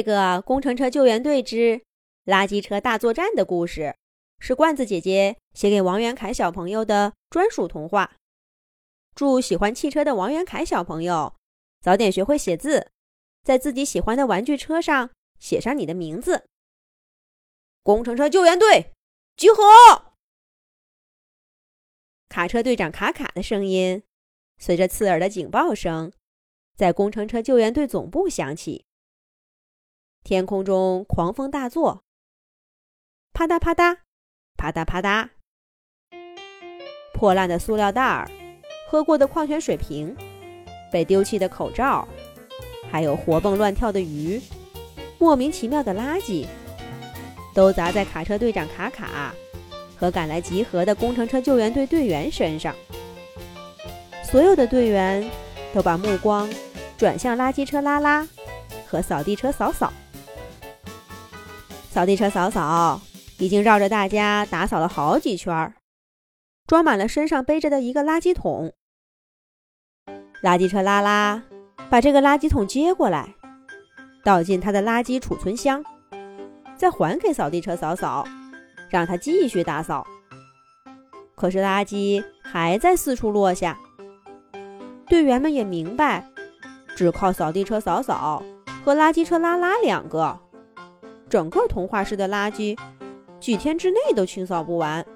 [0.00, 1.82] 这个工程车救援队之
[2.24, 3.94] 垃圾车大作战的故事，
[4.38, 8.16] 是罐子姐姐写给王元凯小朋友的专属童话。
[9.14, 11.36] 祝喜欢汽车的王元凯小朋友
[11.82, 12.90] 早点学会写字，
[13.42, 16.46] 在自己喜欢的玩具车上写上你的名字。
[17.82, 18.94] 工程车救援队
[19.36, 19.62] 集合！
[22.30, 24.02] 卡车队长卡卡的声音，
[24.56, 26.10] 随着刺耳的警报声，
[26.74, 28.86] 在工程车救援队总部响起。
[30.22, 32.04] 天空中狂风大作，
[33.32, 33.96] 啪嗒啪嗒，
[34.56, 35.28] 啪嗒啪嗒。
[37.14, 38.30] 破烂的塑料袋儿，
[38.88, 40.14] 喝过的矿泉水瓶，
[40.92, 42.06] 被丢弃的口罩，
[42.90, 44.40] 还有活蹦乱跳的鱼，
[45.18, 46.46] 莫名其妙的垃圾，
[47.54, 49.34] 都砸在卡车队长卡卡
[49.96, 52.76] 和赶来集合的工程车救援队队员身上。
[54.22, 55.28] 所有的队员
[55.74, 56.48] 都把目光
[56.96, 58.28] 转向垃圾车拉拉
[58.86, 59.92] 和扫地车扫扫。
[61.90, 63.00] 扫地车扫扫
[63.38, 65.74] 已经绕着大家打扫了好几圈儿，
[66.68, 68.72] 装满了身上背着的一个垃圾桶。
[70.40, 71.42] 垃圾车拉拉
[71.90, 73.34] 把这个垃圾桶接过来，
[74.22, 75.84] 倒进他的垃圾储存箱，
[76.76, 78.24] 再还给扫地车扫扫，
[78.88, 80.06] 让他继续打扫。
[81.34, 83.76] 可是垃圾还在四处落下，
[85.08, 86.24] 队员们也明白，
[86.94, 88.44] 只靠扫地车扫扫
[88.84, 90.38] 和垃圾车拉拉两个。
[91.30, 92.76] 整个童话市的垃圾，
[93.38, 95.06] 几天之内都清扫不完。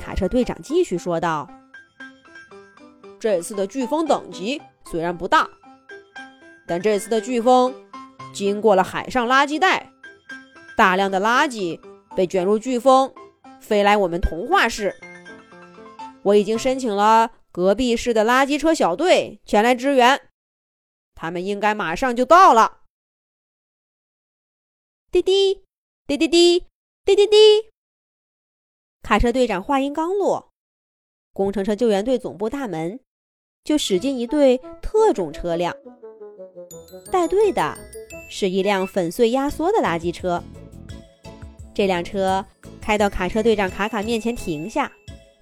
[0.00, 1.50] 卡车队长继续说道
[3.18, 5.50] ：“这次的飓风等级虽然不大，
[6.64, 7.74] 但这次的飓风
[8.32, 9.90] 经过了海上垃圾带，
[10.76, 11.80] 大量的垃圾
[12.14, 13.12] 被卷入飓风，
[13.60, 14.94] 飞来我们童话市。
[16.22, 20.20] 我已经申请了隔壁市的垃圾车小队前来支援，
[21.16, 22.76] 他们应该马上就到了。”
[25.12, 25.64] 滴滴
[26.06, 26.66] 滴滴滴
[27.04, 27.36] 滴滴滴！
[29.02, 30.52] 卡车队长话音刚落，
[31.32, 33.00] 工程车救援队总部大门
[33.64, 35.74] 就驶进一队特种车辆。
[37.10, 37.76] 带队的
[38.28, 40.40] 是一辆粉碎压缩的垃圾车。
[41.74, 42.46] 这辆车
[42.80, 44.92] 开到卡车队长卡卡面前停下，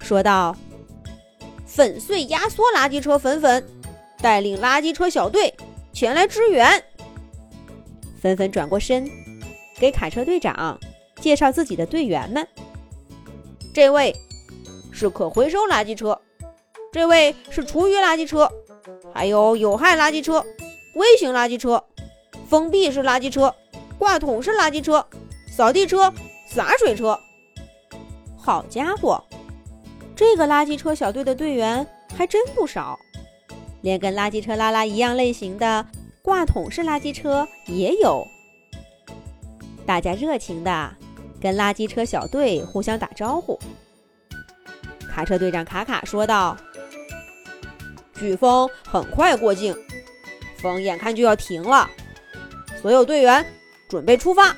[0.00, 0.56] 说道
[1.68, 3.62] ：“粉碎压缩垃圾车粉粉
[4.22, 5.54] 带领垃圾车小队
[5.92, 6.82] 前来支援。”
[8.18, 9.06] 粉粉转过身。
[9.78, 10.78] 给卡车队长
[11.20, 12.46] 介绍自己的队员们。
[13.74, 14.14] 这位
[14.90, 16.20] 是可回收垃圾车，
[16.92, 18.50] 这位是厨余垃圾车，
[19.14, 20.44] 还有有害垃圾车、
[20.94, 21.82] 微型垃圾车、
[22.48, 23.54] 封闭式垃圾车、
[23.98, 25.06] 挂桶式垃圾车、
[25.56, 26.12] 扫地车、
[26.48, 27.18] 洒水车。
[28.36, 29.22] 好家伙，
[30.16, 32.98] 这个垃圾车小队的队员还真不少，
[33.82, 35.86] 连跟垃圾车拉拉一样类型的
[36.22, 38.26] 挂桶式垃圾车也有。
[39.88, 40.94] 大家热情地
[41.40, 43.58] 跟垃圾车小队互相打招呼。
[45.08, 46.54] 卡车队长卡卡说道
[48.14, 49.74] ：“飓风很快过境，
[50.58, 51.88] 风眼看就要停了，
[52.82, 53.42] 所有队员
[53.88, 54.54] 准备出发。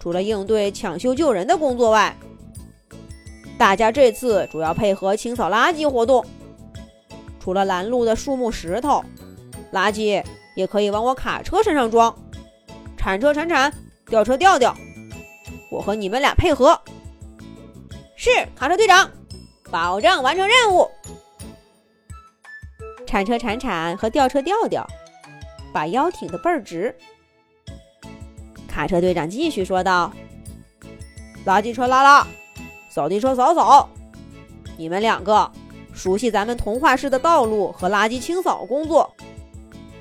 [0.00, 2.12] 除了应对抢修救人的工作外，
[3.56, 6.26] 大家这次主要配合清扫垃圾活动。
[7.38, 9.00] 除了拦路的树木、石头，
[9.72, 10.20] 垃圾
[10.56, 12.12] 也可以往我卡车身上装，
[12.96, 13.72] 铲车铲铲。”
[14.08, 14.74] 吊车吊吊，
[15.70, 16.80] 我和你们俩配合。
[18.16, 19.10] 是卡车队长，
[19.70, 20.90] 保证完成任务。
[23.06, 24.86] 铲车铲铲和吊车吊吊，
[25.72, 26.94] 把腰挺得倍儿直。
[28.66, 30.12] 卡车队长继续说道
[31.44, 32.26] ：“垃圾车拉拉，
[32.90, 33.88] 扫地车扫扫，
[34.76, 35.50] 你们两个
[35.92, 39.14] 熟悉咱们童话市的道路和垃圾清扫工作，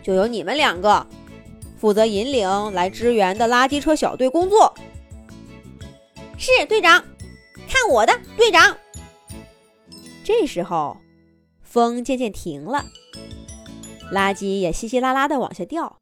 [0.02, 1.06] 就由你们两个。”
[1.78, 4.74] 负责引领来支援的垃圾车小队工作。
[6.38, 7.04] 是队长，
[7.68, 8.78] 看我的，队长。
[10.24, 10.98] 这时候，
[11.62, 12.86] 风渐渐停了，
[14.12, 16.00] 垃圾也稀稀拉拉的往下掉，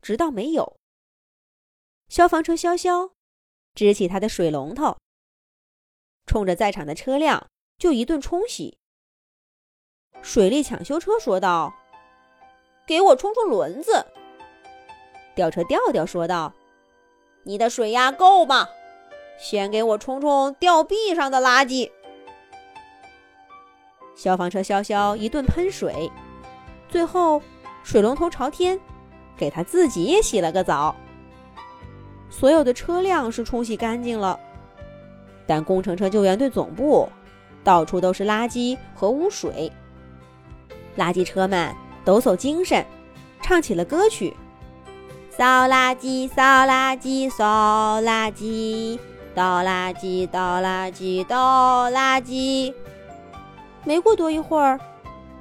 [0.00, 0.78] 直到没有。
[2.08, 3.10] 消防车潇潇
[3.74, 4.96] 支起他的水龙头，
[6.26, 8.78] 冲着在场的车辆就一顿冲洗。
[10.22, 11.74] 水利抢修车说道
[12.86, 14.06] ：“给我冲冲轮子。”
[15.36, 16.52] 吊车吊吊说道
[17.44, 18.66] ：“你的水压够吗？
[19.38, 21.90] 先给我冲冲吊臂上的垃圾。”
[24.16, 26.10] 消防车潇潇一顿喷水，
[26.88, 27.42] 最后
[27.84, 28.80] 水龙头朝天，
[29.36, 30.96] 给他自己也洗了个澡。
[32.30, 34.40] 所有的车辆是冲洗干净了，
[35.46, 37.06] 但工程车救援队总部
[37.62, 39.70] 到处都是垃圾和污水。
[40.96, 42.82] 垃圾车们抖擞精神，
[43.42, 44.34] 唱起了歌曲。
[45.36, 48.98] 扫垃圾，扫垃圾，扫垃圾，
[49.34, 52.72] 倒垃圾，倒垃圾，倒垃圾。
[53.84, 54.80] 没过多一会儿，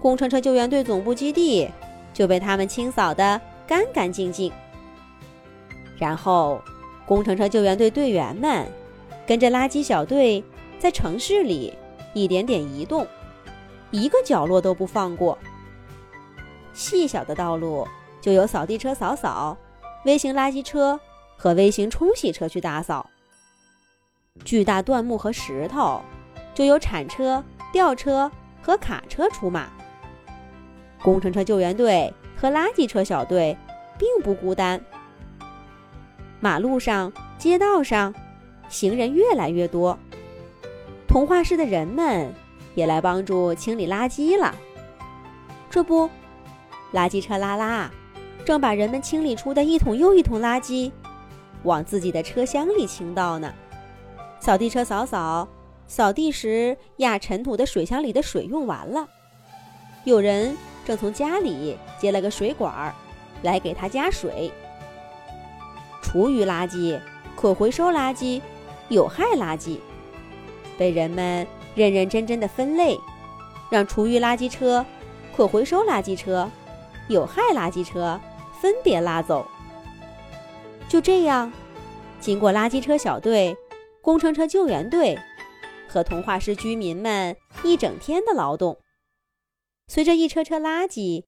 [0.02, 1.72] 工程车救援队总部基地
[2.14, 4.52] 就被他们清扫得干干净净。
[5.98, 6.62] 然后，
[7.06, 8.68] 工程车救援队队员们
[9.26, 10.44] 跟着垃圾小队
[10.78, 11.74] 在城市里
[12.14, 13.08] 一点点移动，
[13.92, 15.38] 一个角落都不放过。
[16.74, 17.88] 细小的道路
[18.20, 19.58] 就由扫地车扫扫，
[20.06, 21.00] 微型垃圾车
[21.36, 23.04] 和微型冲洗车去打扫；
[24.44, 26.00] 巨大断木和石头
[26.54, 27.44] 就由铲车、
[27.74, 28.32] 吊车
[28.62, 29.68] 和卡车出马。
[31.02, 33.58] 工程车救援队和垃圾车小队
[33.98, 34.80] 并不孤单。
[36.40, 38.14] 马路上、街道上，
[38.70, 39.98] 行人越来越多。
[41.08, 42.32] 童话市的人们
[42.76, 44.54] 也来帮助清理垃圾了。
[45.68, 46.08] 这不，
[46.94, 47.90] 垃圾车拉拉
[48.46, 50.92] 正把人们清理出的一桶又一桶垃圾
[51.64, 53.52] 往自己的车厢里倾倒呢。
[54.40, 55.48] 扫地车扫扫，
[55.88, 59.08] 扫地时压尘土的水箱里的水用完了，
[60.04, 60.56] 有人
[60.86, 62.94] 正从家里接了个水管
[63.42, 64.52] 来给他加水。
[66.04, 67.00] 厨余垃圾、
[67.36, 68.40] 可回收垃圾、
[68.90, 69.80] 有害垃圾，
[70.78, 72.96] 被人们认认真真的分类，
[73.72, 74.86] 让厨余垃圾车、
[75.36, 76.48] 可回收垃圾车、
[77.10, 78.22] 有害垃圾车
[78.66, 79.48] 分别拉走。
[80.90, 81.54] 就这样，
[82.20, 83.56] 经过垃圾车小队、
[84.02, 85.16] 工程车救援队
[85.88, 88.82] 和童话市居民们一整天的劳动，
[89.86, 91.26] 随着一车车垃圾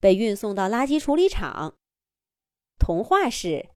[0.00, 1.76] 被运送到垃圾处理厂，
[2.80, 3.68] 童话市。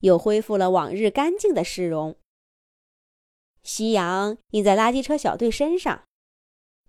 [0.00, 2.16] 又恢复了往日干净的市容。
[3.62, 6.04] 夕阳映在垃圾车小队身上，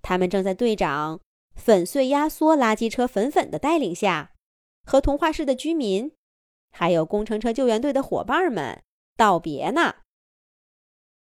[0.02, 1.22] 他们正在队长
[1.54, 4.34] 粉碎压缩垃圾车粉粉的带领下，
[4.84, 6.12] 和童话市的居民，
[6.72, 8.84] 还有工程车救援队的伙伴们
[9.16, 9.98] 道别呢。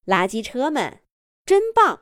[0.06, 1.02] 垃圾车们
[1.46, 2.02] 真棒！